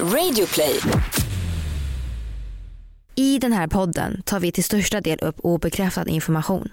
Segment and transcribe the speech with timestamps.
[0.00, 0.80] Radioplay.
[3.14, 6.68] I den här podden tar vi till största del upp obekräftad information.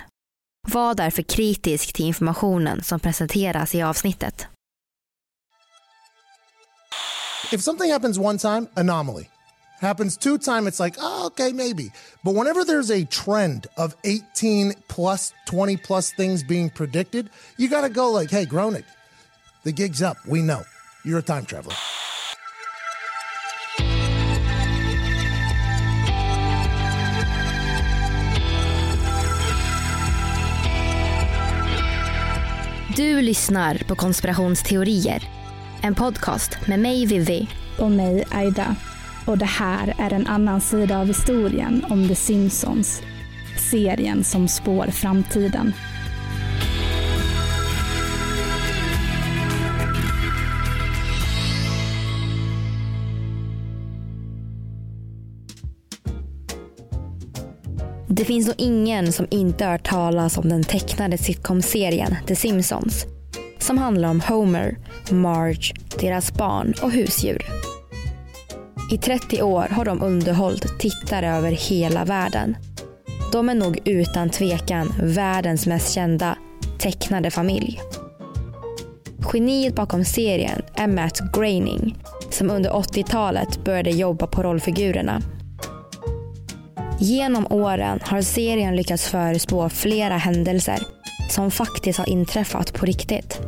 [0.68, 4.48] Var därför kritisk till informationen som presenteras i avsnittet.
[7.52, 9.26] If something happens one time, anomaly.
[9.82, 11.92] Happens two time, it's like, oh, okay, maybe.
[12.24, 17.82] But whenever there's a trend of 18 plus, 20 plus things being predicted, you got
[17.82, 18.86] to go like, hey, Gronig,
[19.64, 20.18] the gig's up.
[20.28, 20.62] We know.
[21.04, 21.76] You're a time traveler.
[33.02, 35.24] Du lyssnar på Konspirationsteorier.
[35.82, 37.48] En podcast med mig Vivi.
[37.80, 38.76] och mig Aida.
[39.26, 43.02] Och det här är en annan sida av historien om The Simpsons.
[43.72, 45.74] Serien som spår framtiden.
[58.22, 63.06] Det finns nog ingen som inte hört talas om den tecknade sitcom-serien The Simpsons.
[63.60, 64.78] Som handlar om Homer,
[65.12, 67.46] Marge, deras barn och husdjur.
[68.92, 72.56] I 30 år har de underhållit tittare över hela världen.
[73.32, 76.38] De är nog utan tvekan världens mest kända
[76.80, 77.82] tecknade familj.
[79.34, 81.98] Geniet bakom serien är Matt Groening
[82.30, 85.22] som under 80-talet började jobba på rollfigurerna.
[87.04, 90.80] Genom åren har serien lyckats förespå flera händelser
[91.30, 93.40] som faktiskt har inträffat på riktigt.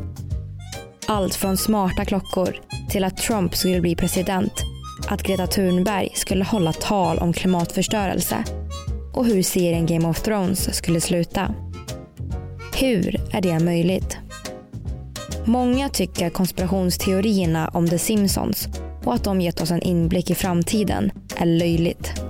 [1.06, 2.56] Allt från smarta klockor
[2.90, 4.52] till att Trump skulle bli president,
[5.08, 8.44] att Greta Thunberg skulle hålla tal om klimatförstörelse
[9.12, 11.54] och hur serien Game of Thrones skulle sluta.
[12.80, 14.18] Hur är det möjligt?
[15.44, 18.68] Många tycker konspirationsteorierna om The Simpsons
[19.04, 22.24] och att de gett oss en inblick i framtiden är löjligt.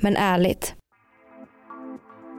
[0.00, 0.74] Men ärligt.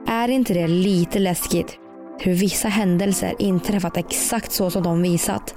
[0.06, 1.78] Är inte det lite läskigt
[2.18, 5.54] hur vissa händelser inträffat exakt så som de visat?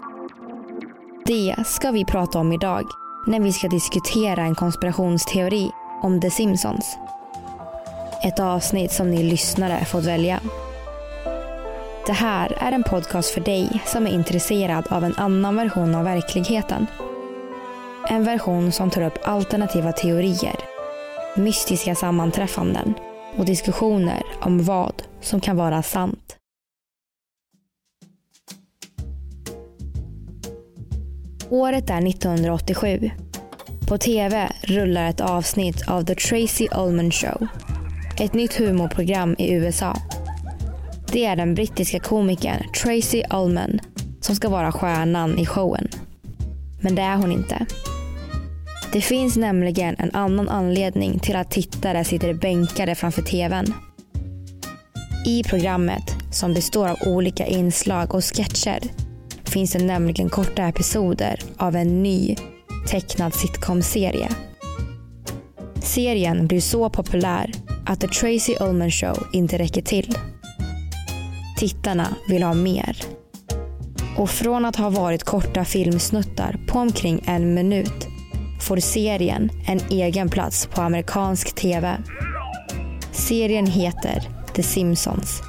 [1.25, 2.83] Det ska vi prata om idag
[3.27, 5.71] när vi ska diskutera en konspirationsteori
[6.01, 6.97] om The Simpsons.
[8.23, 10.39] Ett avsnitt som ni lyssnare fått välja.
[12.05, 16.03] Det här är en podcast för dig som är intresserad av en annan version av
[16.03, 16.87] verkligheten.
[18.09, 20.72] En version som tar upp alternativa teorier
[21.35, 22.93] mystiska sammanträffanden
[23.37, 26.37] och diskussioner om vad som kan vara sant.
[31.49, 33.11] Året är 1987.
[33.87, 37.47] På tv rullar ett avsnitt av The Tracy Ullman Show.
[38.19, 39.97] Ett nytt humorprogram i USA.
[41.11, 43.79] Det är den brittiska komikern Tracy Ullman
[44.21, 45.87] som ska vara stjärnan i showen.
[46.81, 47.65] Men det är hon inte.
[48.93, 53.73] Det finns nämligen en annan anledning till att tittare sitter bänkade framför tvn.
[55.25, 58.79] I programmet, som består av olika inslag och sketcher,
[59.43, 62.35] finns det nämligen korta episoder av en ny
[62.87, 64.29] tecknad sitcom-serie.
[65.81, 67.51] Serien blir så populär
[67.85, 70.17] att The Tracy Ullman Show inte räcker till.
[71.57, 72.97] Tittarna vill ha mer.
[74.17, 78.12] Och från att ha varit korta filmsnuttar på omkring en minut
[78.63, 81.97] får serien en egen plats på amerikansk tv.
[83.11, 85.41] Serien heter The Simpsons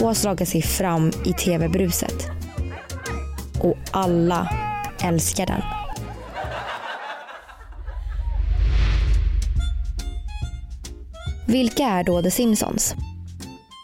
[0.00, 2.30] och har slagit sig fram i tv-bruset.
[3.60, 4.48] Och alla
[5.04, 5.62] älskar den.
[11.46, 12.94] Vilka är då The Simpsons?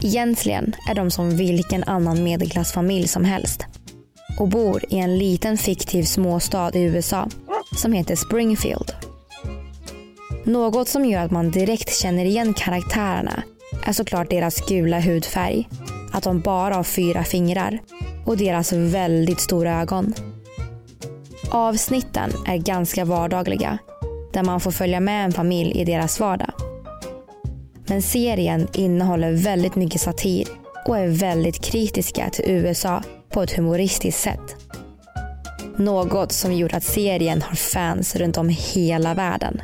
[0.03, 3.65] Egentligen är de som vilken annan medelklassfamilj som helst
[4.39, 7.27] och bor i en liten fiktiv småstad i USA
[7.75, 8.93] som heter Springfield.
[10.43, 13.43] Något som gör att man direkt känner igen karaktärerna
[13.83, 15.69] är såklart deras gula hudfärg,
[16.11, 17.79] att de bara har fyra fingrar
[18.25, 20.13] och deras väldigt stora ögon.
[21.51, 23.77] Avsnitten är ganska vardagliga
[24.33, 26.51] där man får följa med en familj i deras vardag.
[27.87, 30.47] Men serien innehåller väldigt mycket satir
[30.87, 34.68] och är väldigt kritiska till USA på ett humoristiskt sätt.
[35.79, 39.61] Något som gjort att serien har fans runt om hela världen.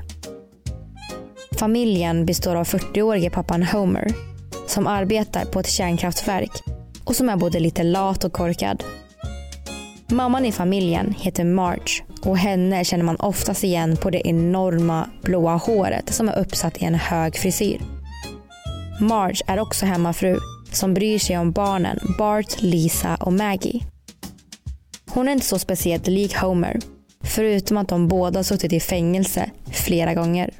[1.51, 4.13] Familjen består av 40-årige pappan Homer
[4.67, 6.51] som arbetar på ett kärnkraftverk
[7.03, 8.83] och som är både lite lat och korkad.
[10.07, 15.56] Mamman i familjen heter Marge och henne känner man oftast igen på det enorma blåa
[15.56, 17.81] håret som är uppsatt i en hög frisyr.
[19.00, 20.38] Marge är också hemmafru
[20.71, 23.94] som bryr sig om barnen Bart, Lisa och Maggie.
[25.15, 26.79] Hon är inte så speciellt lik Homer
[27.23, 30.53] Förutom att de båda suttit i fängelse flera gånger.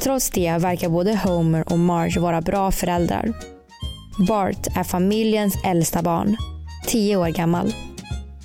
[0.00, 3.32] Trots det verkar både Homer och Marge vara bra föräldrar.
[4.28, 6.36] Bart är familjens äldsta barn,
[6.86, 7.74] 10 år gammal.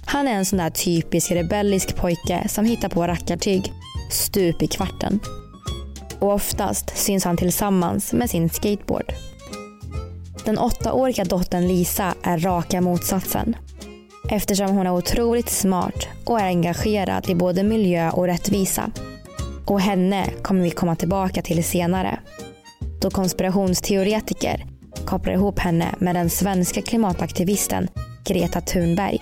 [0.06, 3.74] Han är en sån där typisk rebellisk pojke som hittar på rackartyg
[4.12, 5.20] stup i kvarten.
[6.20, 9.14] Och oftast syns han tillsammans med sin skateboard.
[10.46, 13.56] Den åttaåriga dottern Lisa är raka motsatsen.
[14.30, 18.92] Eftersom hon är otroligt smart och är engagerad i både miljö och rättvisa.
[19.66, 22.20] Och henne kommer vi komma tillbaka till senare.
[23.02, 24.66] Då konspirationsteoretiker
[25.06, 27.88] kopplar ihop henne med den svenska klimataktivisten
[28.24, 29.20] Greta Thunberg.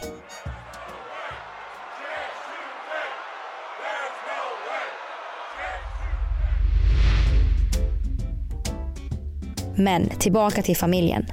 [9.75, 11.25] Men tillbaka till familjen.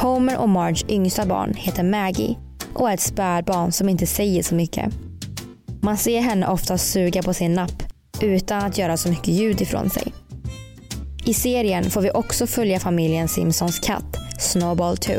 [0.00, 2.36] Homer och Marge yngsta barn heter Maggie
[2.74, 4.92] och är ett spädbarn som inte säger så mycket.
[5.82, 7.82] Man ser henne ofta suga på sin napp
[8.20, 10.12] utan att göra så mycket ljud ifrån sig.
[11.24, 15.12] I serien får vi också följa familjen Simpsons katt Snowball 2.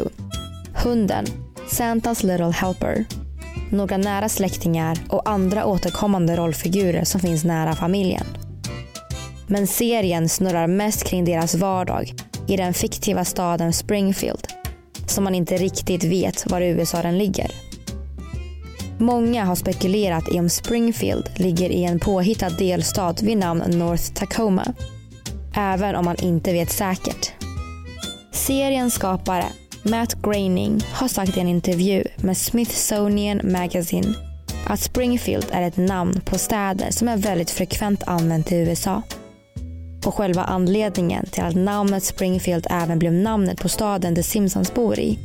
[0.83, 1.25] Hunden,
[1.67, 3.05] Santas Little Helper.
[3.71, 8.25] Några nära släktingar och andra återkommande rollfigurer som finns nära familjen.
[9.47, 12.13] Men serien snurrar mest kring deras vardag
[12.47, 14.60] i den fiktiva staden Springfield
[15.11, 17.51] som man inte riktigt vet var i USA den ligger.
[18.97, 24.73] Många har spekulerat i om Springfield ligger i en påhittad delstat vid namn North Tacoma.
[25.55, 27.31] Även om man inte vet säkert.
[28.31, 29.45] Seriens skapare
[29.83, 34.13] Matt Groening har sagt i en intervju med Smithsonian Magazine
[34.67, 39.01] att Springfield är ett namn på städer som är väldigt frekvent använt i USA.
[40.05, 44.99] Och själva anledningen till att namnet Springfield även blev namnet på staden The Simpsons bor
[44.99, 45.19] i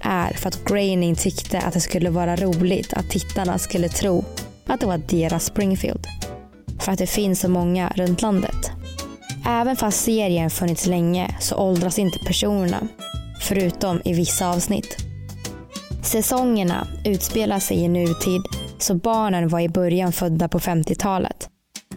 [0.00, 4.24] är för att Groening tyckte att det skulle vara roligt att tittarna skulle tro
[4.66, 6.06] att det var deras Springfield.
[6.80, 8.70] För att det finns så många runt landet.
[9.46, 12.88] Även fast serien funnits länge så åldras inte personerna,
[13.40, 14.96] förutom i vissa avsnitt.
[16.02, 18.42] Säsongerna utspelar sig i nutid,
[18.78, 21.49] så barnen var i början födda på 50-talet.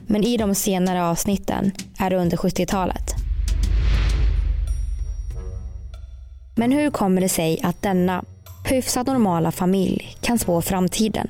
[0.08, 3.16] Men i de senare avsnitten är det under 70-talet.
[6.56, 8.24] Men hur kommer det sig att denna
[8.66, 11.28] hyfsat normala familj kan spå framtiden?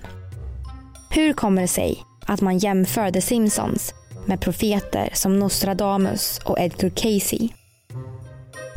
[1.09, 3.93] Hur kommer det sig att man jämför The Simpsons
[4.25, 7.49] med profeter som Nostradamus och Edgar Casey?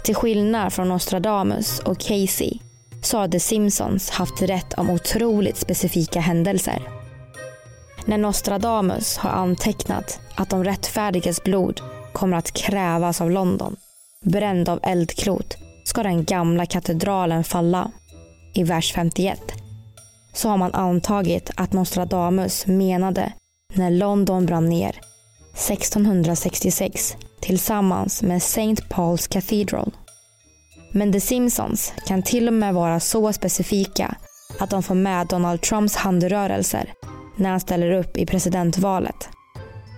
[0.05, 2.59] Till skillnad från Nostradamus och Casey
[3.03, 6.96] så har The Simpsons haft rätt om otroligt specifika händelser.
[8.09, 11.81] När Nostradamus har antecknat att de rättfärdigas blod
[12.13, 13.77] kommer att krävas av London,
[14.25, 17.91] bränd av eldklot, ska den gamla katedralen falla.
[18.55, 19.41] I vers 51
[20.33, 23.33] så har man antagit att Nostradamus menade
[23.75, 25.01] när London brann ner
[25.53, 28.75] 1666 tillsammans med St.
[28.75, 29.93] Paul's Cathedral.
[30.93, 34.17] Men The Simpsons kan till och med vara så specifika
[34.61, 36.93] att de får med Donald Trumps handrörelser
[37.37, 39.29] när han ställer upp i presidentvalet.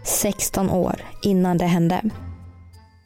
[0.04, 2.02] 16 år innan det hände.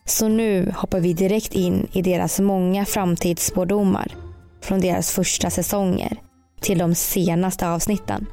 [0.04, 4.14] Så nu hoppar vi direkt in i deras många framtidsspådomar
[4.60, 6.20] från deras första säsonger
[6.60, 8.26] till de senaste avsnitten.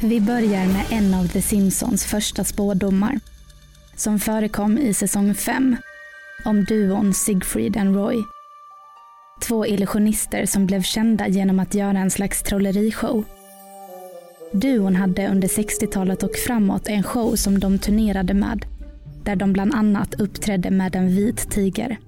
[0.00, 3.20] Vi börjar med en av The Simpsons första spådomar
[3.96, 5.76] som förekom i säsong 5
[6.44, 8.24] om duon Siegfried and Roy.
[9.40, 13.24] Två illusionister som blev kända genom att göra en slags trollerishow.
[14.52, 18.64] Duon hade under 60-talet och framåt en show som de turnerade med,
[19.24, 21.98] där de bland annat uppträdde med en vit tiger.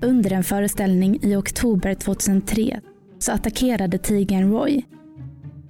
[0.00, 2.80] Under en föreställning i oktober 2003
[3.18, 4.82] så attackerade tigern Roy,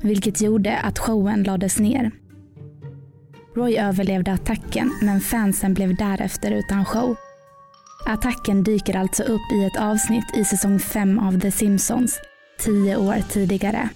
[0.03, 2.11] vilket gjorde att showen lades ner.
[3.57, 7.17] Roy överlevde attacken men fansen blev därefter utan show.
[8.07, 12.21] Attacken dyker alltså upp i ett avsnitt i säsong 5 av The Simpsons,
[12.59, 13.89] tio år tidigare.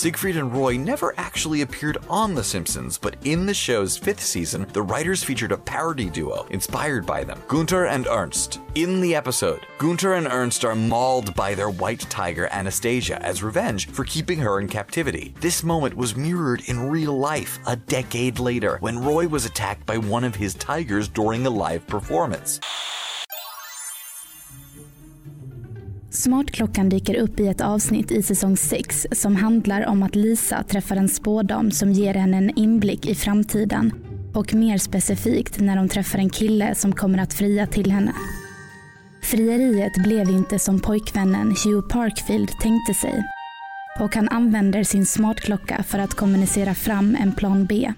[0.00, 4.66] Siegfried and Roy never actually appeared on The Simpsons, but in the show's fifth season,
[4.72, 8.60] the writers featured a parody duo inspired by them Gunter and Ernst.
[8.76, 13.88] In the episode, Gunter and Ernst are mauled by their white tiger Anastasia as revenge
[13.88, 15.34] for keeping her in captivity.
[15.38, 19.98] This moment was mirrored in real life a decade later when Roy was attacked by
[19.98, 22.58] one of his tigers during a live performance.
[26.20, 30.96] Smartklockan dyker upp i ett avsnitt i säsong 6 som handlar om att Lisa träffar
[30.96, 33.92] en spådam som ger henne en inblick i framtiden
[34.34, 38.12] och mer specifikt när hon träffar en kille som kommer att fria till henne.
[39.22, 43.24] Frieriet blev inte som pojkvännen Hugh Parkfield tänkte sig
[44.00, 47.92] och han använder sin smartklocka för att kommunicera fram en plan B.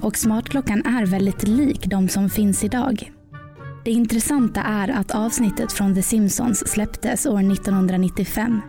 [0.00, 3.12] Och smartklockan är väldigt lik de som finns idag.
[3.84, 8.60] Det intressanta är att avsnittet från The Simpsons släpptes år 1995.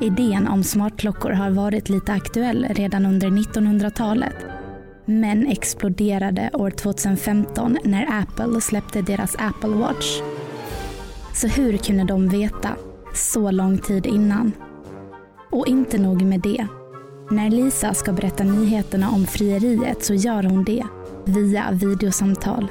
[0.00, 4.36] Idén om smartklockor har varit lite aktuell redan under 1900-talet
[5.04, 10.20] men exploderade år 2015 när Apple släppte deras Apple Watch.
[11.34, 12.70] Så hur kunde de veta
[13.14, 14.52] så lång tid innan?
[15.50, 16.66] Och inte nog med det.
[17.30, 20.84] När Lisa ska berätta nyheterna om frieriet så gör hon det
[21.24, 22.68] via videosamtal.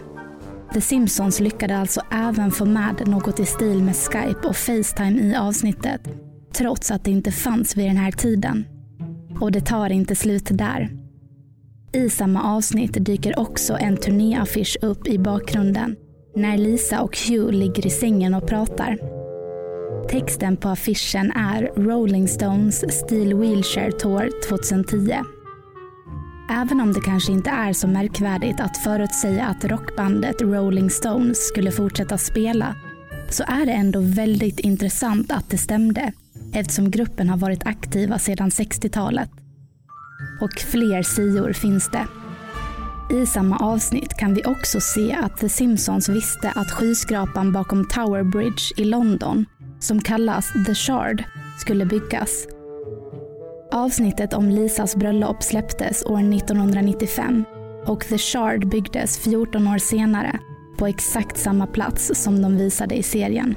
[0.74, 5.36] The Simpsons lyckade alltså även få med något i stil med Skype och Facetime i
[5.36, 6.02] avsnittet,
[6.54, 8.66] trots att det inte fanns vid den här tiden.
[9.40, 10.90] Och det tar inte slut där.
[11.94, 15.96] I samma avsnitt dyker också en turnéaffisch upp i bakgrunden
[16.36, 18.98] när Lisa och Hugh ligger i sängen och pratar.
[20.10, 25.37] Texten på affischen är Rolling Stones Steel Wheelchair Tour 2010.
[26.50, 31.72] Även om det kanske inte är så märkvärdigt att förutsäga att rockbandet Rolling Stones skulle
[31.72, 32.76] fortsätta spela
[33.30, 36.12] så är det ändå väldigt intressant att det stämde
[36.54, 39.30] eftersom gruppen har varit aktiva sedan 60-talet.
[40.42, 42.08] Och fler sior finns det.
[43.16, 48.24] I samma avsnitt kan vi också se att The Simpsons visste att skyskrapan bakom Tower
[48.24, 49.46] Bridge i London,
[49.80, 51.24] som kallas The Shard,
[51.60, 52.57] skulle byggas.
[53.72, 57.46] Avsnittet om Lisas bröllop släpptes år 1995
[57.86, 60.40] och The Shard byggdes 14 år senare
[60.78, 63.56] på exakt samma plats som de visade i serien.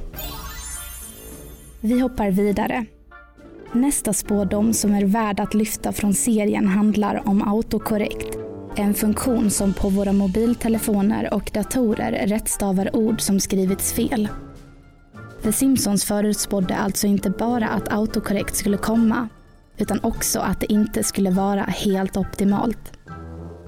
[1.80, 2.86] Vi hoppar vidare.
[3.72, 8.38] Nästa spådom som är värd att lyfta från serien handlar om autokorrekt
[8.76, 14.28] en funktion som på våra mobiltelefoner och datorer rättstavar ord som skrivits fel.
[15.42, 19.28] The Simpsons förutspådde alltså inte bara att autokorrekt skulle komma,
[19.80, 22.92] utan också att det inte skulle vara helt optimalt.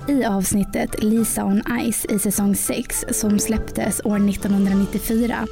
[0.08, 5.46] I avsnittet Lisa on Ice i säsong 6 som släpptes år 1994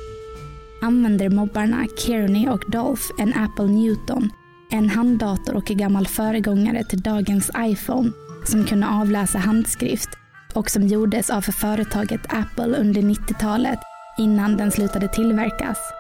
[0.83, 4.31] använder mobbarna Kearney och Dolph en Apple Newton,
[4.71, 8.11] en handdator och en gammal föregångare till dagens iPhone
[8.45, 10.09] som kunde avläsa handskrift
[10.55, 13.79] och som gjordes av företaget Apple under 90-talet
[14.19, 16.00] innan den slutade tillverkas.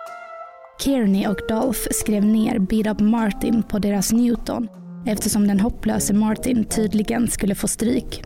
[0.81, 4.69] Kearney och Dolph skrev ner Beat Up Martin på deras Newton
[5.07, 8.23] eftersom den hopplöse Martin tydligen skulle få stryk.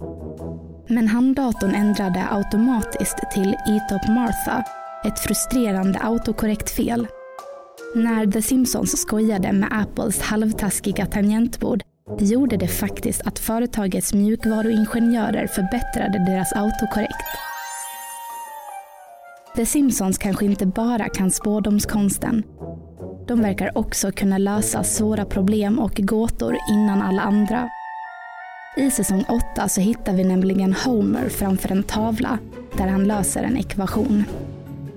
[0.89, 4.65] Men handdatorn ändrade automatiskt till Eat Up Martha,
[5.05, 7.07] ett frustrerande autokorrekt fel.
[7.95, 11.83] När The Simpsons skojade med Apples halvtaskiga tangentbord
[12.21, 17.54] gjorde det faktiskt att företagets mjukvaruingenjörer förbättrade deras autokorrekt.
[19.57, 22.43] The Simpsons kanske inte bara kan spådomskonsten.
[23.27, 27.69] De verkar också kunna lösa svåra problem och gåtor innan alla andra.
[28.77, 32.39] I säsong 8 så hittar vi nämligen Homer framför en tavla
[32.77, 34.25] där han löser en ekvation.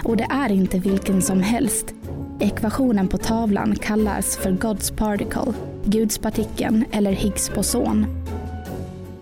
[0.04, 1.94] Och det är inte vilken som helst.
[2.40, 5.54] Ekvationen på tavlan kallas för God's particle
[5.86, 8.06] gudspartikeln eller Higgs boson.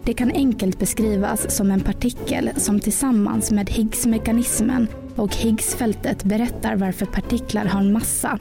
[0.03, 7.05] Det kan enkelt beskrivas som en partikel som tillsammans med Higgs-mekanismen och Higgsfältet berättar varför
[7.05, 8.39] partiklar har en massa.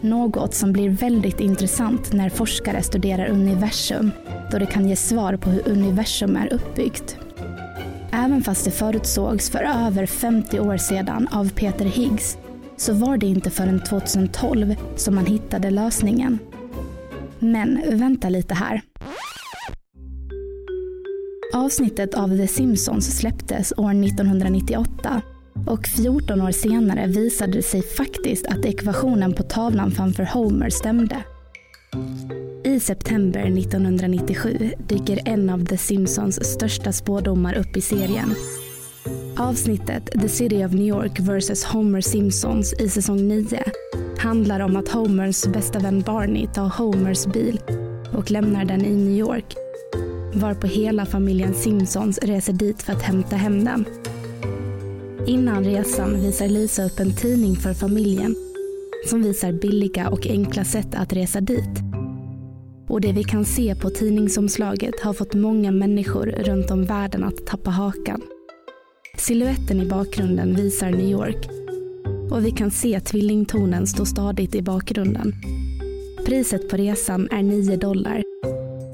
[0.00, 4.10] Något som blir väldigt intressant när forskare studerar universum
[4.50, 7.16] då det kan ge svar på hur universum är uppbyggt.
[8.12, 12.38] Även fast det förutsågs för över 50 år sedan av Peter Higgs
[12.76, 16.38] så var det inte förrän 2012 som man hittade lösningen.
[17.38, 18.82] Men vänta lite här.
[21.54, 25.22] Avsnittet av The Simpsons släpptes år 1998
[25.66, 31.16] och 14 år senare visade det sig faktiskt att ekvationen på tavlan framför Homer stämde.
[32.64, 38.34] I september 1997 dyker en av The Simpsons största spådomar upp i serien.
[39.36, 43.62] Avsnittet The City of New York vs Homer Simpsons i säsong 9
[44.18, 47.60] handlar om att Homers bästa vän Barney tar Homers bil
[48.12, 49.56] och lämnar den i New York.
[50.34, 53.84] Varpå hela familjen Simpsons reser dit för att hämta hem den.
[55.26, 58.34] Innan resan visar Lisa upp en tidning för familjen
[59.06, 61.80] som visar billiga och enkla sätt att resa dit.
[62.88, 67.46] Och det vi kan se på tidningsomslaget har fått många människor runt om världen att
[67.46, 68.22] tappa hakan.
[69.18, 71.48] Siluetten i bakgrunden visar New York
[72.30, 75.32] och vi kan se tvillingtornen stå stadigt i bakgrunden.
[76.26, 78.22] Priset på resan är 9 dollar.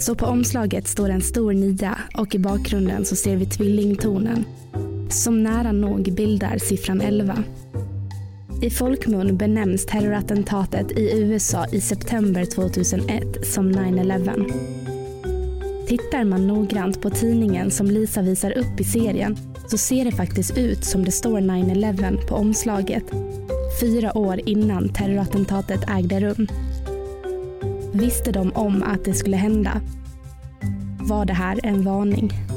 [0.01, 4.45] Så på omslaget står en stor nia och i bakgrunden så ser vi tvillingtornen
[5.13, 7.45] som nära nog bildar siffran 11.
[8.63, 14.53] I folkmun benämns terrorattentatet i USA i september 2001 som 9-11.
[15.89, 19.37] Tittar man noggrant på tidningen som Lisa visar upp i serien
[19.69, 23.05] så ser det faktiskt ut som det står 9-11 på omslaget.
[23.81, 26.47] Fyra år innan terrorattentatet ägde rum.
[27.93, 29.81] Visste de om att det skulle hända?
[31.01, 32.50] Var det här en varning?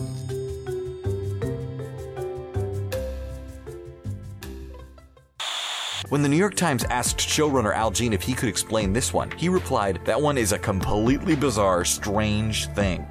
[6.14, 9.32] When the New York Times asked showrunner Al Jean if he could explain this one,
[9.36, 13.06] he replied, That one is a completely bizarre, strange thing.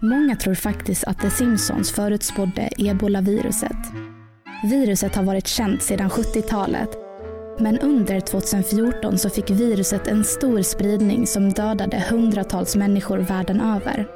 [0.00, 3.76] Många tror faktiskt att The Simpsons förutspådde ebolaviruset.
[4.62, 6.90] Viruset har varit känt sedan 70-talet.
[7.58, 14.06] Men under 2014 så fick viruset en stor spridning som dödade hundratals människor världen över.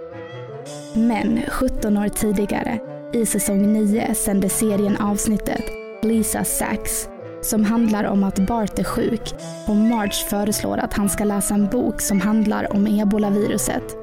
[0.95, 2.81] Men 17 år tidigare,
[3.13, 5.65] i säsong 9, sände serien avsnittet
[6.03, 7.09] Lisa Sacks
[7.43, 9.35] som handlar om att Bart är sjuk
[9.67, 13.97] och Marge föreslår att han ska läsa en bok som handlar om ebolaviruset.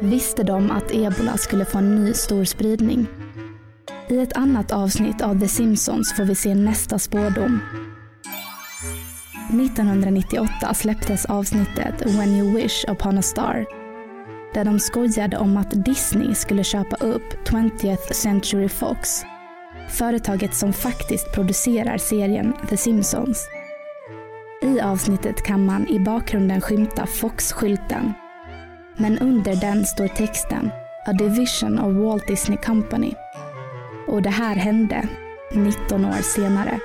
[0.00, 3.06] Visste de att ebola skulle få en ny stor spridning?
[4.08, 7.60] I ett annat avsnitt av The Simpsons får vi se nästa spårdom.
[9.50, 13.79] 1998 släpptes avsnittet When you wish upon a star
[14.54, 19.22] där de skojade om att Disney skulle köpa upp 20th Century Fox,
[19.88, 23.48] företaget som faktiskt producerar serien The Simpsons.
[24.62, 28.12] I avsnittet kan man i bakgrunden skymta Fox-skylten.
[28.96, 30.70] Men under den står texten
[31.06, 33.12] A Division of Walt Disney Company.
[34.08, 35.08] Och det här hände
[35.54, 36.80] 19 år senare.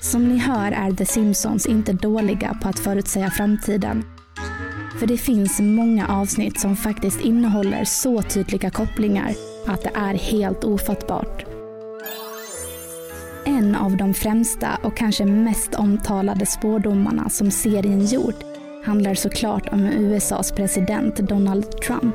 [0.00, 4.04] Som ni hör är The Simpsons inte dåliga på att förutsäga framtiden
[5.00, 9.34] för det finns många avsnitt som faktiskt innehåller så tydliga kopplingar
[9.66, 11.44] att det är helt ofattbart.
[13.44, 18.44] En av de främsta och kanske mest omtalade spårdomarna som serien gjort
[18.84, 22.14] handlar såklart om USAs president Donald Trump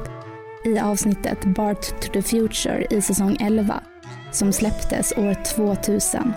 [0.66, 3.84] i avsnittet Bart to the Future i säsong 11
[4.32, 6.34] som släpptes år 2000.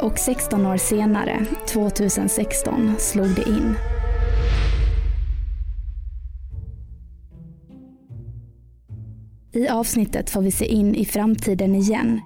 [0.00, 3.76] Och 16 år senare, 2016, slog det in.
[9.52, 12.20] I avsnittet får vi se in i framtiden igen.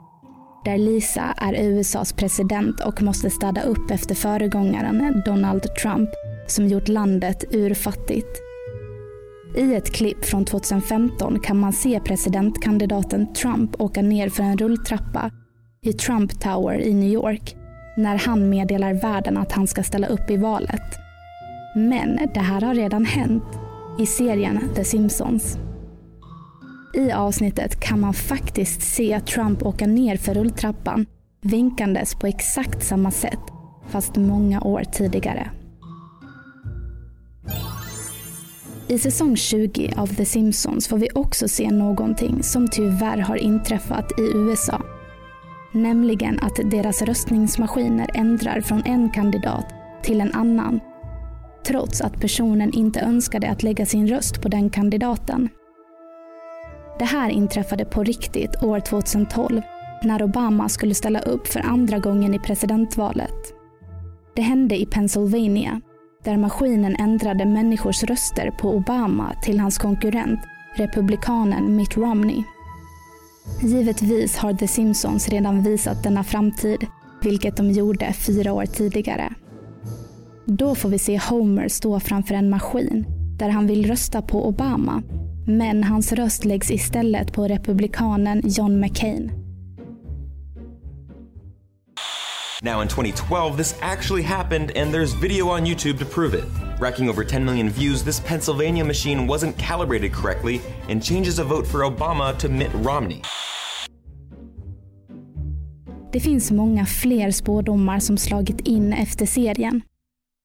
[0.64, 6.10] Där Lisa är USAs president och måste städa upp efter föregångaren Donald Trump
[6.46, 8.40] som gjort landet urfattigt.
[9.56, 15.30] I ett klipp från 2015 kan man se presidentkandidaten Trump åka ner för en rulltrappa
[15.82, 17.56] i Trump Tower i New York
[17.96, 20.98] när han meddelar världen att han ska ställa upp i valet.
[21.76, 23.44] Men det här har redan hänt
[23.98, 25.58] i serien The Simpsons.
[26.94, 31.06] I avsnittet kan man faktiskt se Trump åka ner för rulltrappan
[31.40, 33.40] vinkandes på exakt samma sätt,
[33.88, 35.50] fast många år tidigare.
[38.88, 44.12] I säsong 20 av The Simpsons får vi också se någonting som tyvärr har inträffat
[44.18, 44.82] i USA.
[45.72, 49.66] Nämligen att deras röstningsmaskiner ändrar från en kandidat
[50.02, 50.80] till en annan
[51.66, 55.48] trots att personen inte önskade att lägga sin röst på den kandidaten.
[56.98, 59.62] Det här inträffade på riktigt år 2012
[60.02, 63.54] när Obama skulle ställa upp för andra gången i presidentvalet.
[64.36, 65.80] Det hände i Pennsylvania
[66.24, 70.40] där maskinen ändrade människors röster på Obama till hans konkurrent,
[70.74, 72.42] republikanen Mitt Romney.
[73.62, 76.86] Givetvis har The Simpsons redan visat denna framtid,
[77.22, 79.34] vilket de gjorde fyra år tidigare.
[80.44, 83.06] Då får vi se Homer stå framför en maskin
[83.38, 85.02] där han vill rösta på Obama
[85.46, 89.44] men hans röst läggs istället på republikanen John McCain.
[92.62, 96.44] Now in 2012, this actually happened and there's video on YouTube to prove it.
[96.80, 101.66] Racking over 10 million views, this Pennsylvania machine wasn't calibrated correctly and changes a vote
[101.66, 103.20] for Obama to Mitt Romney.
[106.12, 109.82] Det finns många fler spådomar som slagit in efter serien.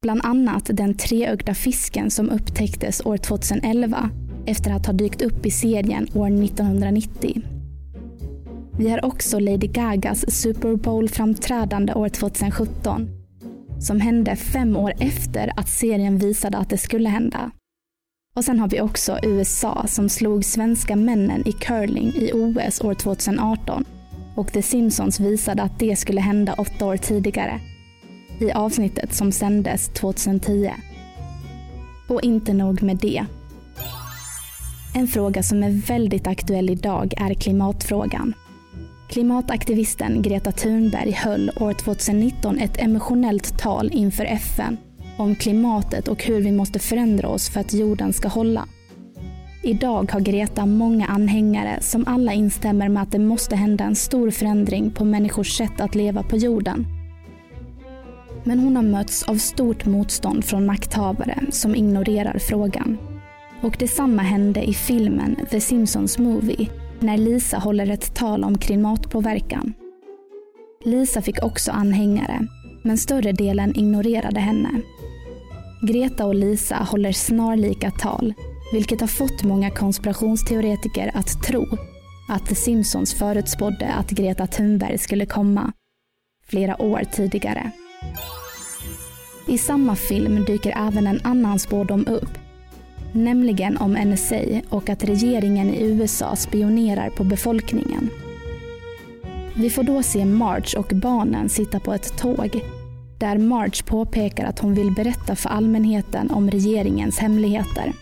[0.01, 4.09] Bland annat den treögda fisken som upptäcktes år 2011
[4.45, 7.41] efter att ha dykt upp i serien år 1990.
[8.77, 13.09] Vi har också Lady Gagas Super Bowl-framträdande år 2017
[13.79, 17.51] som hände fem år efter att serien visade att det skulle hända.
[18.35, 22.93] Och sen har vi också USA som slog svenska männen i curling i OS år
[22.93, 23.85] 2018
[24.35, 27.59] och The Simpsons visade att det skulle hända åtta år tidigare
[28.39, 30.71] i avsnittet som sändes 2010.
[32.07, 33.25] Och inte nog med det.
[34.93, 38.33] En fråga som är väldigt aktuell idag är klimatfrågan.
[39.09, 44.77] Klimataktivisten Greta Thunberg höll år 2019 ett emotionellt tal inför FN
[45.17, 48.65] om klimatet och hur vi måste förändra oss för att jorden ska hålla.
[49.63, 54.31] Idag har Greta många anhängare som alla instämmer med att det måste hända en stor
[54.31, 56.85] förändring på människors sätt att leva på jorden.
[58.43, 62.97] Men hon har mötts av stort motstånd från makthavare som ignorerar frågan.
[63.61, 66.69] Och detsamma hände i filmen The Simpsons Movie
[66.99, 69.73] när Lisa håller ett tal om klimatpåverkan.
[70.85, 72.47] Lisa fick också anhängare,
[72.83, 74.81] men större delen ignorerade henne.
[75.81, 78.33] Greta och Lisa håller snarlika tal,
[78.73, 81.65] vilket har fått många konspirationsteoretiker att tro
[82.29, 85.71] att The Simpsons förutspådde att Greta Thunberg skulle komma
[86.47, 87.71] flera år tidigare.
[89.47, 92.38] I samma film dyker även en annan spådom upp.
[93.11, 98.09] Nämligen om NSA och att regeringen i USA spionerar på befolkningen.
[99.55, 102.61] Vi får då se Marge och barnen sitta på ett tåg
[103.17, 107.93] där Marge påpekar att hon vill berätta för allmänheten om regeringens hemligheter.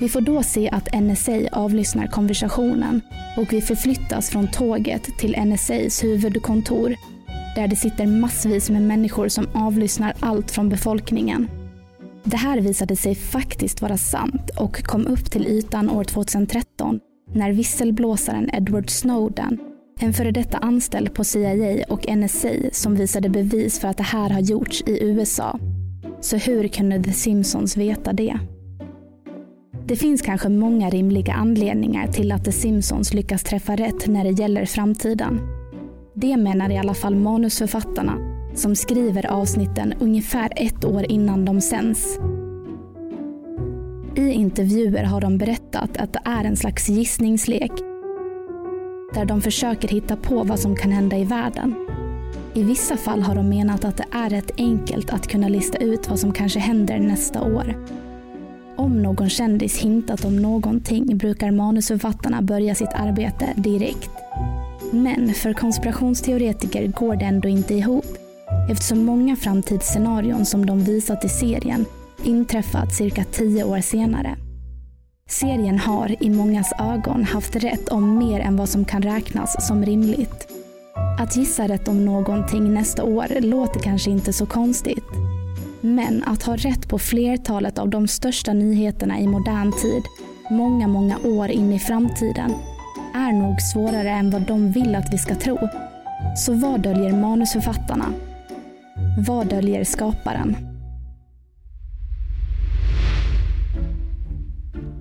[0.00, 3.00] Vi får då se att NSA avlyssnar konversationen
[3.36, 6.94] och vi förflyttas från tåget till NSAs huvudkontor
[7.56, 11.63] där det sitter massvis med människor som avlyssnar allt från befolkningen.
[12.24, 17.00] Det här visade sig faktiskt vara sant och kom upp till ytan år 2013
[17.32, 19.58] när visselblåsaren Edward Snowden,
[20.00, 24.30] en före detta anställd på CIA och NSA som visade bevis för att det här
[24.30, 25.58] har gjorts i USA.
[26.20, 28.38] Så hur kunde The Simpsons veta det?
[29.86, 34.30] Det finns kanske många rimliga anledningar till att The Simpsons lyckas träffa rätt när det
[34.30, 35.40] gäller framtiden.
[36.14, 42.18] Det menar i alla fall manusförfattarna som skriver avsnitten ungefär ett år innan de sänds.
[44.16, 47.72] I intervjuer har de berättat att det är en slags gissningslek
[49.14, 51.74] där de försöker hitta på vad som kan hända i världen.
[52.54, 56.08] I vissa fall har de menat att det är rätt enkelt att kunna lista ut
[56.08, 57.86] vad som kanske händer nästa år.
[58.76, 64.10] Om någon kändis hintat om någonting brukar manusförfattarna börja sitt arbete direkt.
[64.92, 68.23] Men för konspirationsteoretiker går det ändå inte ihop
[68.70, 71.86] eftersom många framtidsscenarion som de visat i serien
[72.22, 74.36] inträffat cirka tio år senare.
[75.28, 79.84] Serien har i mångas ögon haft rätt om mer än vad som kan räknas som
[79.84, 80.48] rimligt.
[81.18, 85.04] Att gissa rätt om någonting nästa år låter kanske inte så konstigt.
[85.80, 90.02] Men att ha rätt på flertalet av de största nyheterna i modern tid,
[90.50, 92.54] många, många år in i framtiden,
[93.14, 95.58] är nog svårare än vad de vill att vi ska tro.
[96.36, 98.06] Så vad döljer manusförfattarna?
[99.16, 100.56] Vad döljer skaparen?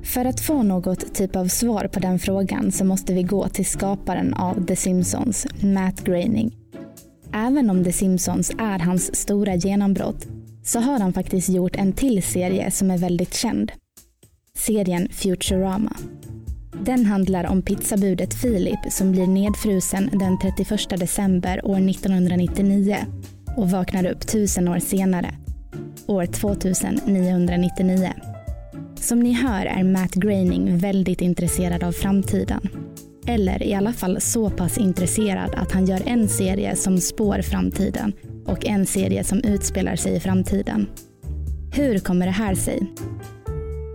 [0.03, 3.65] För att få något typ av svar på den frågan så måste vi gå till
[3.65, 6.57] skaparen av The Simpsons, Matt Groening.
[7.33, 10.27] Även om The Simpsons är hans stora genombrott
[10.63, 13.71] så har han faktiskt gjort en till serie som är väldigt känd.
[14.55, 15.95] Serien Futurama.
[16.85, 22.97] Den handlar om pizzabudet Philip som blir nedfrusen den 31 december år 1999
[23.55, 25.35] och vaknar upp tusen år senare,
[26.07, 28.13] år 2999.
[28.95, 32.69] Som ni hör är Matt Groening väldigt intresserad av framtiden.
[33.27, 38.13] Eller i alla fall så pass intresserad att han gör en serie som spår framtiden
[38.45, 40.87] och en serie som utspelar sig i framtiden.
[41.75, 42.87] Hur kommer det här sig?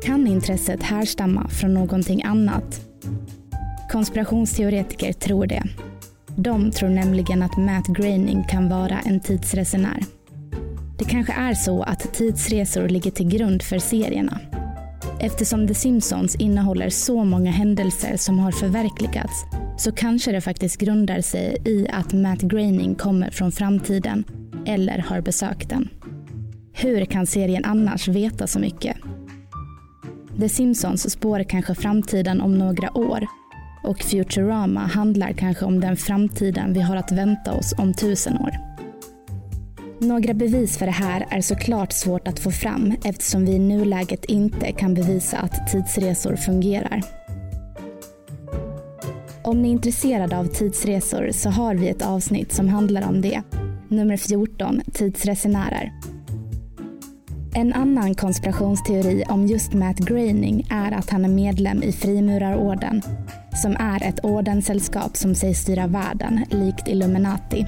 [0.05, 2.81] Kan intresset härstamma från någonting annat?
[3.93, 5.63] Konspirationsteoretiker tror det.
[6.41, 10.05] De tror nämligen att Matt Groening kan vara en tidsresenär.
[10.99, 14.41] Det kanske är så att tidsresor ligger till grund för serierna.
[15.21, 19.45] Eftersom The Simpsons innehåller så många händelser som har förverkligats
[19.79, 24.25] så kanske det faktiskt grundar sig i att Matt Groening kommer från framtiden
[24.67, 25.89] eller har besökt den.
[26.73, 28.97] Hur kan serien annars veta så mycket?
[30.41, 33.27] The Simpsons spår kanske framtiden om några år
[33.89, 38.51] och Futurama handlar kanske om den framtiden vi har att vänta oss om tusen år.
[40.01, 44.25] Några bevis för det här är såklart svårt att få fram eftersom vi i nuläget
[44.25, 47.03] inte kan bevisa att tidsresor fungerar.
[49.43, 53.43] Om ni är intresserade av tidsresor så har vi ett avsnitt som handlar om det.
[53.89, 55.93] Nummer 14, Tidsresenärer.
[57.55, 63.03] En annan konspirationsteori om just Matt Groening är att han är medlem i Frimurarorden
[63.63, 67.67] som är ett ordenssällskap som sägs styra världen, likt Illuminati.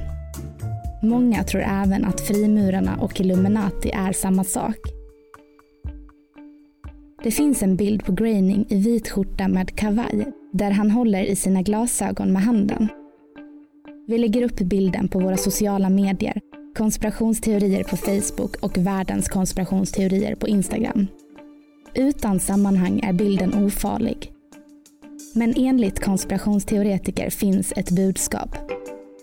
[1.03, 4.77] Många tror även att frimurarna och Illuminati är samma sak.
[7.23, 11.37] Det finns en bild på Groening i vit skjorta med kavaj där han håller i
[11.37, 12.89] sina glasögon med handen.
[14.07, 16.41] Vi lägger upp bilden på våra sociala medier,
[16.79, 21.07] konspirationsteorier på Facebook och världens konspirationsteorier på Instagram.
[21.95, 24.33] Utan sammanhang är bilden ofarlig.
[25.35, 28.57] Men enligt konspirationsteoretiker finns ett budskap.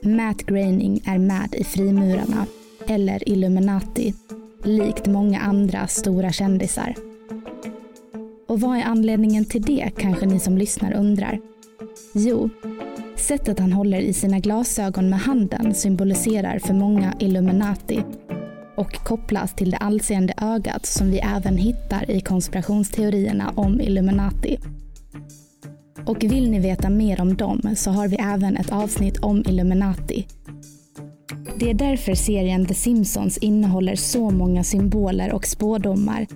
[0.02, 2.46] Matt Groening är med i Frimurarna,
[2.88, 4.14] eller Illuminati,
[4.64, 6.96] likt många andra stora kändisar.
[8.48, 11.40] Och vad är anledningen till det kanske ni som lyssnar undrar?
[12.14, 12.50] Jo,
[13.16, 18.04] sättet han håller i sina glasögon med handen symboliserar för många Illuminati
[18.76, 24.58] och kopplas till det allseende ögat som vi även hittar i konspirationsteorierna om Illuminati.
[26.08, 30.28] Och vill ni veta mer om dem så har vi även ett avsnitt om Illuminati.
[31.60, 36.28] Det är därför serien The Simpsons innehåller så många symboler och spådomar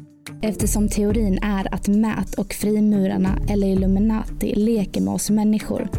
[0.42, 5.90] eftersom teorin är att Matt och frimurarna eller Illuminati leker med oss människor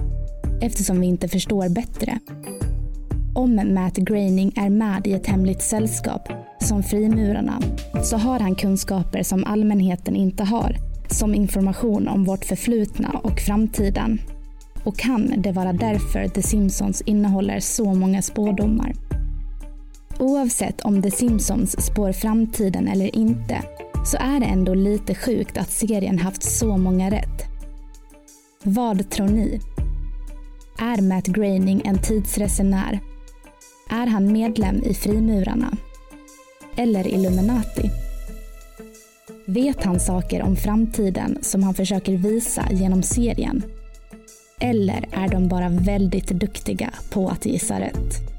[0.60, 2.18] eftersom vi inte förstår bättre.
[3.34, 6.28] Om Matt Groening är med i ett hemligt sällskap
[6.60, 7.62] som frimurarna
[8.04, 14.20] så har han kunskaper som allmänheten inte har som information om vårt förflutna och framtiden.
[14.84, 18.92] Och kan det vara därför The Simpsons innehåller så många spådomar?
[20.18, 23.62] Oavsett om The Simpsons spår framtiden eller inte
[24.04, 27.46] så är det ändå lite sjukt att serien haft så många rätt.
[28.62, 29.60] Vad tror ni?
[30.78, 33.00] Är Matt Groening en tidsresenär?
[33.90, 35.76] Är han medlem i Frimurarna?
[36.76, 37.90] Eller Illuminati?
[39.46, 43.62] Vet han saker om framtiden som han försöker visa genom serien?
[44.60, 48.32] Eller är de bara väldigt duktiga på att gissa rätt?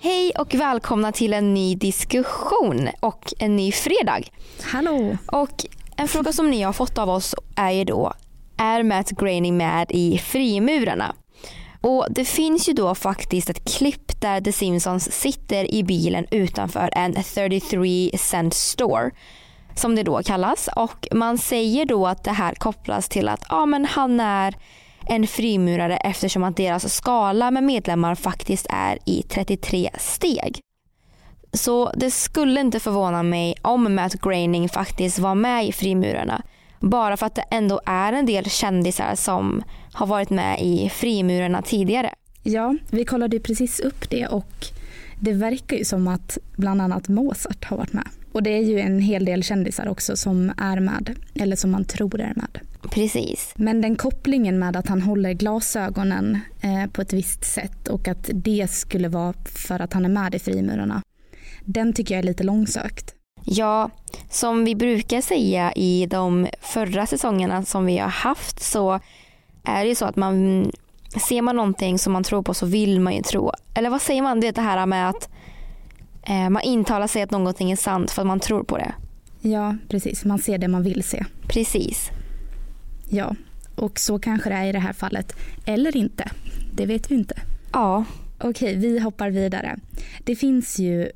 [0.00, 4.22] Hej och välkomna till en ny diskussion och en ny fredag.
[4.62, 5.16] Hallå!
[5.26, 8.12] Och en fråga som ni har fått av oss är ju då,
[8.56, 11.14] är Matt Groening med i Frimurarna?
[11.80, 16.90] Och det finns ju då faktiskt ett klipp där The Simpsons sitter i bilen utanför
[16.92, 19.10] en 33 cent store
[19.74, 23.66] som det då kallas och man säger då att det här kopplas till att ja,
[23.66, 24.54] men han är
[25.08, 30.60] en frimurare eftersom att deras skala med medlemmar faktiskt är i 33 steg.
[31.54, 36.42] Så det skulle inte förvåna mig om Matt Groening faktiskt var med i Frimurarna.
[36.80, 39.62] Bara för att det ändå är en del kändisar som
[39.92, 42.10] har varit med i Frimurarna tidigare.
[42.42, 44.66] Ja, vi kollade precis upp det och
[45.20, 48.08] det verkar ju som att bland annat Mozart har varit med.
[48.32, 51.84] Och det är ju en hel del kändisar också som är med, eller som man
[51.84, 52.60] tror är med.
[52.90, 53.52] Precis.
[53.56, 58.30] Men den kopplingen med att han håller glasögonen eh, på ett visst sätt och att
[58.32, 61.02] det skulle vara för att han är med i Frimurarna.
[61.64, 63.14] Den tycker jag är lite långsökt.
[63.44, 63.90] Ja,
[64.30, 69.00] som vi brukar säga i de förra säsongerna som vi har haft så
[69.64, 70.70] är det ju så att man
[71.28, 73.52] ser man någonting som man tror på så vill man ju tro.
[73.74, 74.40] Eller vad säger man?
[74.40, 75.28] Det är det här med att
[76.22, 78.94] eh, man intalar sig att någonting är sant för att man tror på det.
[79.40, 80.24] Ja, precis.
[80.24, 81.24] Man ser det man vill se.
[81.48, 82.10] Precis.
[83.08, 83.34] Ja,
[83.76, 85.36] och så kanske det är i det här fallet.
[85.66, 86.30] Eller inte.
[86.72, 87.40] Det vet vi inte.
[87.72, 88.04] Ja.
[88.38, 89.78] Okej, vi hoppar vidare.
[90.24, 91.10] Det finns ju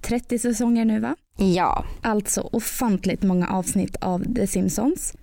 [0.00, 1.16] 30 säsonger nu va?
[1.38, 1.84] Ja.
[2.02, 5.14] Alltså ofantligt många avsnitt av The Simpsons.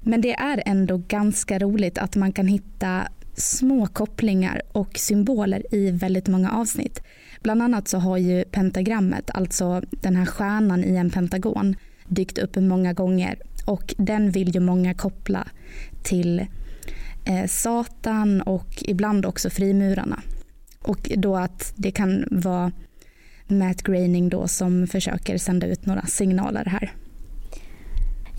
[0.00, 5.90] Men det är ändå ganska roligt att man kan hitta små kopplingar och symboler i
[5.90, 7.02] väldigt många avsnitt.
[7.42, 11.76] Bland annat så har ju pentagrammet, alltså den här stjärnan i en pentagon,
[12.08, 15.48] dykt upp många gånger och den vill ju många koppla
[16.02, 16.46] till
[17.24, 20.22] eh, Satan och ibland också frimurarna.
[20.82, 22.72] Och då att det kan vara
[23.46, 26.92] Matt Groening då som försöker sända ut några signaler här.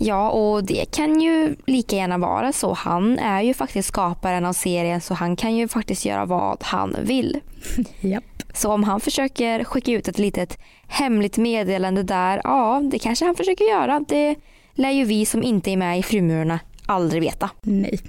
[0.00, 2.72] Ja, och det kan ju lika gärna vara så.
[2.72, 6.96] Han är ju faktiskt skaparen av serien så han kan ju faktiskt göra vad han
[7.02, 7.40] vill.
[8.00, 8.24] Japp.
[8.54, 13.34] Så om han försöker skicka ut ett litet hemligt meddelande där, ja det kanske han
[13.34, 14.00] försöker göra.
[14.08, 14.34] Det
[14.74, 17.50] lär ju vi som inte är med i Frimurarna aldrig veta.
[17.62, 18.00] Nej.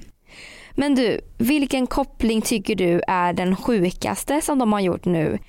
[0.75, 5.39] Men du, vilken koppling tycker du är den sjukaste som de har gjort nu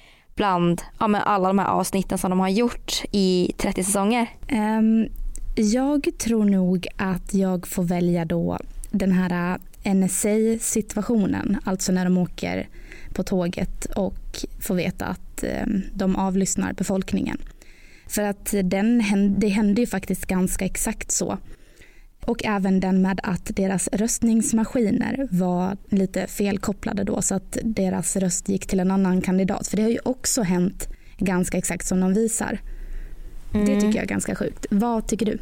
[0.40, 4.26] bland ja, men alla de här avsnitten som de har gjort i 30 säsonger?
[4.53, 5.09] Um,
[5.55, 8.59] Jag tror nog att jag får välja då
[8.90, 12.68] den här äh, NSA-situationen, alltså när de åker
[13.14, 17.38] på tåget och får veta att ehm, de avlyssnar befolkningen.
[18.07, 19.05] För att den,
[19.38, 21.38] det hände ju faktiskt ganska exakt så.
[22.26, 28.48] Och även den med att deras röstningsmaskiner var lite felkopplade då så att deras röst
[28.48, 29.68] gick till en annan kandidat.
[29.68, 32.61] För det har ju också hänt ganska exakt som de visar.
[33.54, 33.66] Mm.
[33.66, 34.66] Det tycker jag är ganska sjukt.
[34.70, 35.38] Vad tycker du?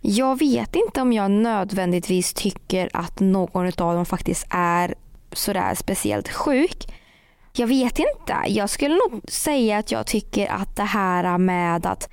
[0.00, 4.94] Jag vet inte om jag nödvändigtvis tycker att någon av dem faktiskt är
[5.32, 6.86] sådär speciellt sjuk.
[7.52, 8.34] Jag vet inte.
[8.46, 12.10] Jag skulle nog säga att jag tycker att det här med att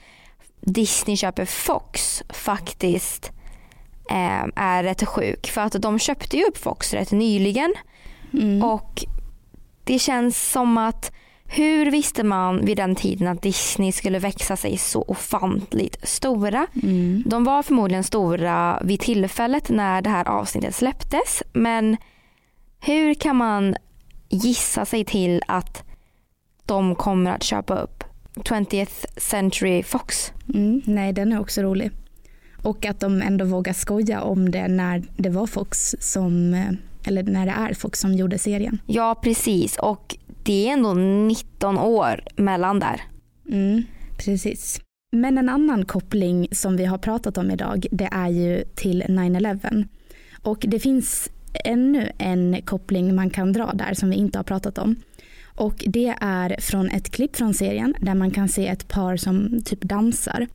[0.62, 3.32] Disney köper Fox faktiskt
[4.56, 5.48] är rätt sjuk.
[5.48, 7.74] För att de köpte ju upp Fox rätt nyligen.
[8.34, 8.64] Mm.
[8.64, 9.06] Och
[9.84, 11.12] det känns som att
[11.54, 16.68] hur visste man vid den tiden att Disney skulle växa sig så ofantligt stora?
[16.84, 17.24] Mm.
[17.26, 21.44] De var förmodligen stora vid tillfället när det här avsnittet släpptes.
[21.54, 21.98] Men
[22.80, 23.76] hur kan man
[24.30, 25.84] gissa sig till att
[26.66, 28.04] de kommer att köpa upp
[28.36, 30.32] 20th Century Fox?
[30.54, 31.92] Mm, nej, den är också rolig.
[32.64, 36.72] Och att de ändå vågar skoja om det när det var Fox som, eh,
[37.04, 38.78] eller när det är Fox som gjorde serien.
[38.86, 39.78] Ja, precis.
[39.78, 43.02] Och det är ändå 19 år mellan där.
[43.50, 43.84] Mm,
[44.18, 44.82] precis.
[45.12, 49.88] Men en annan koppling som vi har pratat om idag det är ju till 9-11.
[50.42, 51.30] Och det finns
[51.66, 54.96] ännu en koppling man kan dra där som vi inte har pratat om.
[55.56, 59.62] Och det är från ett klipp från serien där man kan se ett par som
[59.66, 60.48] typ dansar.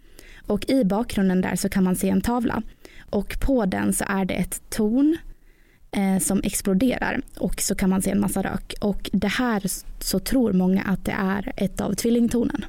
[0.46, 2.62] Och i bakgrunden där så kan man se en tavla.
[3.10, 5.16] Och på den så är det ett torn
[5.90, 8.74] eh, som exploderar och så kan man se en massa rök.
[8.80, 9.62] Och det här
[10.00, 12.64] så tror många att det är ett av tvillingtornen.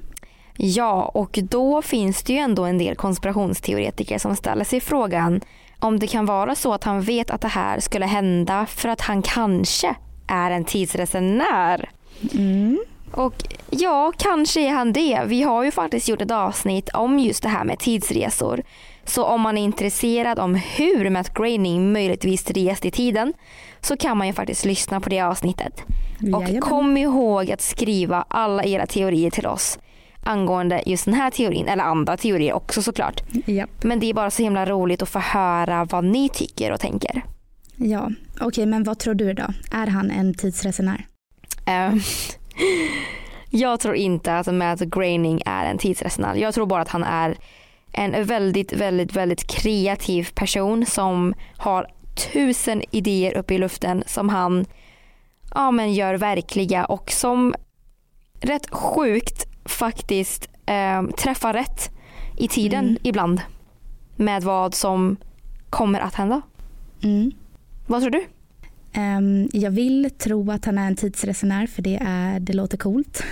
[0.57, 5.41] Ja, och då finns det ju ändå en del konspirationsteoretiker som ställer sig frågan
[5.79, 9.01] om det kan vara så att han vet att det här skulle hända för att
[9.01, 9.95] han kanske
[10.27, 11.89] är en tidsresenär.
[12.33, 12.79] Mm.
[13.11, 13.33] Och
[13.69, 15.21] ja, kanske är han det.
[15.25, 18.63] Vi har ju faktiskt gjort ett avsnitt om just det här med tidsresor.
[19.03, 23.33] Så om man är intresserad om hur Matt Groening möjligtvis rest i tiden
[23.81, 25.83] så kan man ju faktiskt lyssna på det avsnittet.
[26.33, 29.79] Och kom ihåg att skriva alla era teorier till oss
[30.27, 33.21] angående just den här teorin, eller andra teorier också såklart.
[33.45, 33.65] Ja.
[33.81, 37.21] Men det är bara så himla roligt att få höra vad ni tycker och tänker.
[37.75, 39.45] Ja, okej men vad tror du då?
[39.71, 41.05] Är han en tidsresenär?
[41.67, 42.01] Uh,
[43.49, 46.35] jag tror inte att Matt Groening är en tidsresenär.
[46.35, 47.37] Jag tror bara att han är
[47.91, 51.87] en väldigt, väldigt, väldigt kreativ person som har
[52.33, 54.65] tusen idéer uppe i luften som han
[55.55, 57.53] ja, men gör verkliga och som
[58.41, 61.91] rätt sjukt faktiskt eh, träffar rätt
[62.37, 62.97] i tiden mm.
[63.03, 63.41] ibland
[64.15, 65.17] med vad som
[65.69, 66.41] kommer att hända.
[67.03, 67.31] Mm.
[67.87, 68.25] Vad tror du?
[68.97, 73.23] Um, jag vill tro att han är en tidsresenär för det, är, det låter coolt.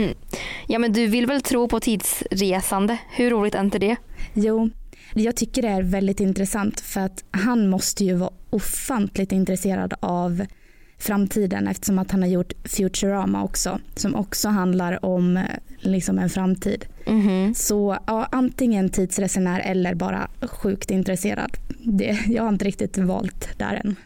[0.66, 2.98] ja men du vill väl tro på tidsresande?
[3.10, 3.96] Hur roligt är inte det?
[4.32, 4.70] Jo,
[5.14, 10.46] jag tycker det är väldigt intressant för att han måste ju vara ofantligt intresserad av
[10.98, 15.44] framtiden eftersom att han har gjort Futurama också som också handlar om eh,
[15.78, 16.86] liksom en framtid.
[17.04, 17.54] Mm-hmm.
[17.54, 21.56] Så ja, antingen tidsresenär eller bara sjukt intresserad.
[21.78, 23.96] Det, jag har inte riktigt valt där än.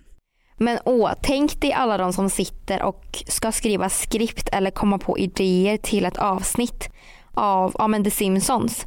[0.59, 5.19] Men åh, tänk dig alla de som sitter och ska skriva skript eller komma på
[5.19, 6.89] idéer till ett avsnitt
[7.35, 8.87] av ja, men The Simpsons.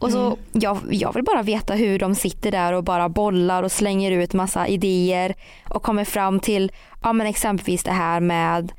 [0.00, 0.38] Och så, mm.
[0.52, 4.32] jag, jag vill bara veta hur de sitter där och bara bollar och slänger ut
[4.32, 5.34] massa idéer
[5.68, 8.72] och kommer fram till ja, men exempelvis det här med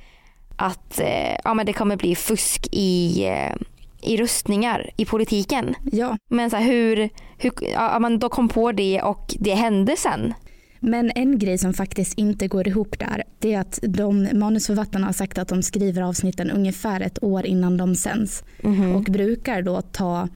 [0.58, 3.56] att eh, ja, men det kommer bli fusk i, eh,
[4.02, 5.76] i rustningar i politiken.
[5.92, 6.18] Ja.
[6.30, 10.34] Men så här, hur, hur ja, man då kom på det och det hände sen.
[10.86, 15.14] Men en grej som faktiskt inte går ihop där det är att de manusförfattarna har
[15.14, 18.44] sagt att de skriver avsnitten ungefär ett år innan de sänds.
[18.64, 18.96] Mm.
[18.96, 20.28] Och brukar då ta,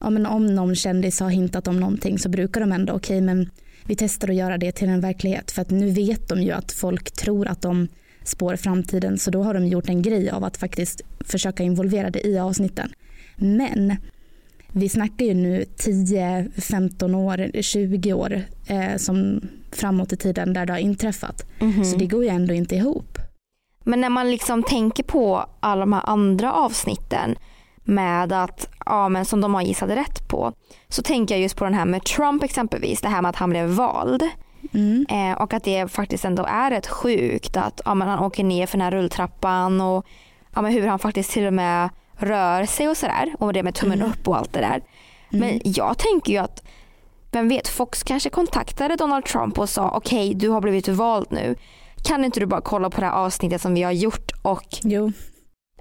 [0.00, 3.20] ja, men om någon kändis har hintat om någonting så brukar de ändå okej okay,
[3.20, 3.50] men
[3.86, 6.72] vi testar att göra det till en verklighet för att nu vet de ju att
[6.72, 7.88] folk tror att de
[8.24, 12.26] spår framtiden så då har de gjort en grej av att faktiskt försöka involvera det
[12.26, 12.92] i avsnitten.
[13.36, 13.96] Men
[14.76, 19.40] vi snackar ju nu 10, 15 år, 20 år eh, som
[19.72, 21.46] framåt i tiden där det har inträffat.
[21.60, 21.84] Mm.
[21.84, 23.18] Så det går ju ändå inte ihop.
[23.84, 27.34] Men när man liksom tänker på alla de här andra avsnitten
[27.84, 30.52] med att, ja men som de har gissat rätt på.
[30.88, 33.50] Så tänker jag just på den här med Trump exempelvis, det här med att han
[33.50, 34.22] blev vald.
[34.74, 35.06] Mm.
[35.10, 38.66] Eh, och att det faktiskt ändå är rätt sjukt att ja, men han åker ner
[38.66, 40.06] för den här rulltrappan och
[40.54, 43.34] ja, men hur han faktiskt till och med rör sig och sådär.
[43.38, 44.12] Och det med tummen mm.
[44.12, 44.82] upp och allt det där.
[45.32, 45.48] Mm.
[45.48, 46.62] Men jag tänker ju att
[47.32, 51.26] vem vet, Fox kanske kontaktade Donald Trump och sa okej okay, du har blivit vald
[51.30, 51.54] nu.
[52.04, 55.12] Kan inte du bara kolla på det här avsnittet som vi har gjort och jo.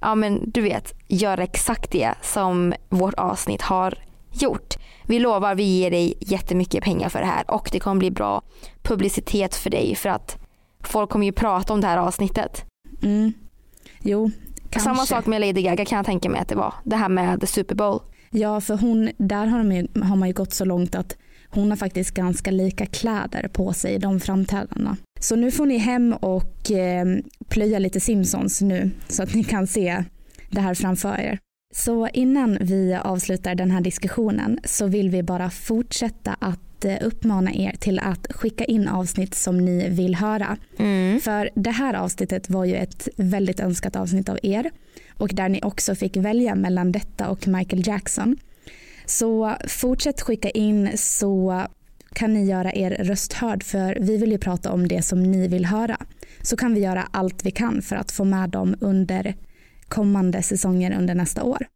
[0.02, 3.98] ja men du vet, göra exakt det som vårt avsnitt har
[4.32, 4.76] gjort.
[5.04, 8.42] Vi lovar, vi ger dig jättemycket pengar för det här och det kommer bli bra
[8.82, 10.38] publicitet för dig för att
[10.84, 12.66] folk kommer ju prata om det här avsnittet.
[13.04, 13.34] Mm.
[14.02, 14.32] Jo,
[14.74, 14.90] kanske.
[14.90, 16.74] Samma sak med Lady Gaga kan jag tänka mig att det var.
[16.84, 18.00] Det här med The Super Bowl.
[18.30, 21.18] Ja, för hon, där har, de ju, har man ju gått så långt att
[21.50, 24.98] hon har faktiskt ganska lika kläder på sig i de framträdandena.
[25.20, 27.06] Så nu får ni hem och eh,
[27.50, 30.04] plöja lite Simpsons nu så att ni kan se
[30.50, 31.40] det här framför er.
[31.76, 37.54] Så innan vi avslutar den här diskussionen så vill vi bara fortsätta att eh, uppmana
[37.54, 40.58] er till att skicka in avsnitt som ni vill höra.
[40.78, 41.20] Mm.
[41.20, 44.72] För det här avsnittet var ju ett väldigt önskat avsnitt av er
[45.18, 48.38] och där ni också fick välja mellan detta och Michael Jackson.
[49.06, 51.66] Så fortsätt skicka in så
[52.14, 55.48] kan ni göra er röst hörd för vi vill ju prata om det som ni
[55.48, 55.98] vill höra.
[56.42, 59.36] Så kan vi göra allt vi kan för att få med dem under
[59.90, 61.68] kommande säsonger under nästa år.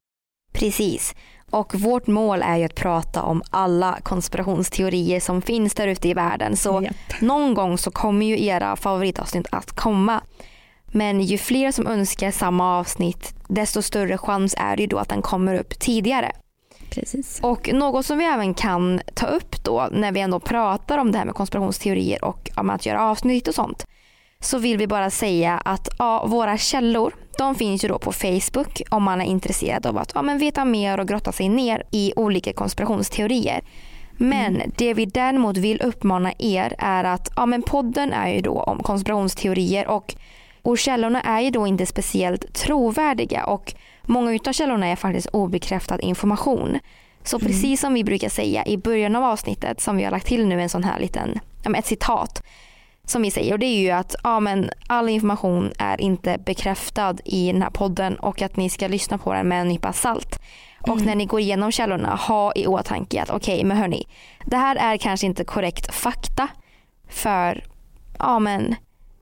[0.54, 1.16] Precis.
[1.52, 6.14] Och vårt mål är ju att prata om alla konspirationsteorier som finns där ute i
[6.14, 6.58] världen.
[6.58, 7.22] Så Japp.
[7.22, 10.22] någon gång så kommer ju era favoritavsnitt att komma.
[10.92, 15.10] Men ju fler som önskar samma avsnitt desto större chans är det ju då att
[15.10, 16.32] den kommer upp tidigare.
[16.90, 17.40] Precis.
[17.44, 21.18] Och något som vi även kan ta upp då när vi ändå pratar om det
[21.18, 23.86] här med konspirationsteorier och om att göra avsnitt och sånt.
[24.40, 28.82] Så vill vi bara säga att ja, våra källor de finns ju då på Facebook
[28.90, 32.14] om man är intresserad av att ja, men veta mer och grotta sig ner i
[32.16, 33.62] olika konspirationsteorier.
[34.18, 34.72] Men mm.
[34.78, 38.84] det vi däremot vill uppmana er är att ja, men podden är ju då om
[38.84, 40.16] konspirationsteorier och,
[40.62, 43.74] och källorna är ju då inte speciellt trovärdiga och
[44.04, 46.80] många av källorna är faktiskt obekräftad information.
[47.24, 47.48] Så mm.
[47.48, 50.62] precis som vi brukar säga i början av avsnittet som vi har lagt till nu
[50.62, 51.40] en sån här liten,
[51.76, 52.44] ett citat
[53.10, 57.16] som vi säger och det är ju att ja, men all information är inte bekräftad
[57.26, 60.40] i den här podden och att ni ska lyssna på den med en nypa salt.
[60.82, 61.06] Och mm.
[61.06, 64.08] när ni går igenom källorna, ha i åtanke att okej, okay, men hörni,
[64.46, 66.48] det här är kanske inte korrekt fakta
[67.10, 67.66] för
[68.20, 68.76] ja, men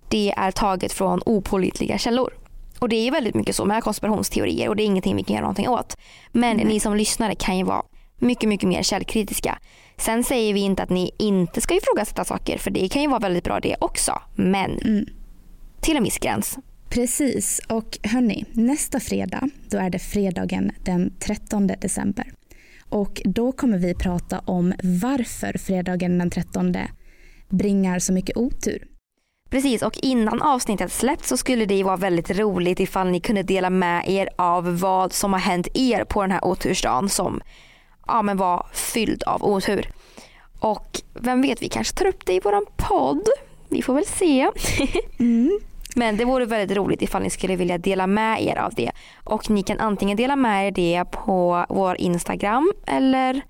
[0.09, 2.33] det är taget från opolitliga källor.
[2.79, 5.43] Och det är väldigt mycket så med konspirationsteorier och det är ingenting vi kan göra
[5.43, 5.97] någonting åt.
[6.31, 6.67] Men mm.
[6.67, 7.83] ni som lyssnare kan ju vara
[8.17, 9.59] mycket, mycket mer källkritiska.
[9.97, 13.19] Sen säger vi inte att ni inte ska ifrågasätta saker för det kan ju vara
[13.19, 14.21] väldigt bra det också.
[14.35, 15.05] Men mm.
[15.81, 16.57] till en viss gräns.
[16.89, 22.31] Precis och hörni, nästa fredag då är det fredagen den 13 december.
[22.89, 26.75] Och då kommer vi prata om varför fredagen den 13
[27.49, 28.87] bringar så mycket otur.
[29.49, 33.43] Precis och innan avsnittet släpps så skulle det ju vara väldigt roligt ifall ni kunde
[33.43, 37.41] dela med er av vad som har hänt er på den här otursdagen som
[38.07, 39.89] ja, men var fylld av otur.
[40.59, 43.27] Och vem vet, vi kanske tar upp det i våran podd.
[43.69, 44.49] Vi får väl se.
[45.19, 45.59] Mm.
[45.97, 48.91] Men det vore väldigt roligt ifall ni skulle vilja dela med er av det.
[49.23, 53.41] Och ni kan antingen dela med er det på vår Instagram eller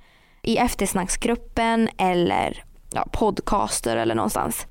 [0.42, 4.68] i eftersnacksgruppen eller ja, podcaster eller någonstans.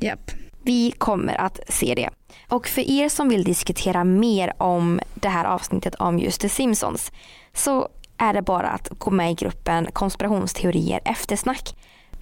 [0.00, 0.30] Yep.
[0.62, 2.10] Vi kommer att se det.
[2.48, 7.12] Och för er som vill diskutera mer om det här avsnittet om just The Simpsons
[7.54, 11.76] så är det bara att gå med i gruppen konspirationsteorier eftersnack.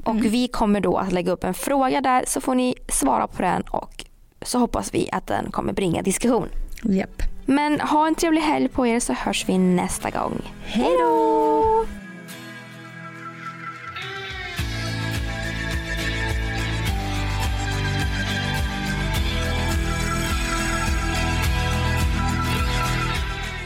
[0.04, 0.30] Och mm.
[0.30, 3.62] vi kommer då att lägga upp en fråga där så får ni svara på den
[3.62, 4.04] och
[4.42, 6.48] så hoppas vi att den kommer bringa diskussion.
[6.84, 7.22] Yep.
[7.46, 10.42] Men ha en trevlig helg på er så hörs vi nästa gång.
[10.64, 12.03] Hej då!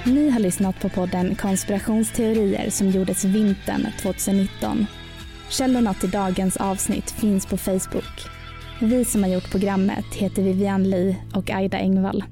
[0.09, 4.87] Ni har lyssnat på podden Konspirationsteorier som gjordes vintern 2019.
[5.51, 8.27] Källorna till dagens avsnitt finns på Facebook.
[8.81, 12.25] Vi som har gjort programmet heter Vivian Lee och Aida Engvall.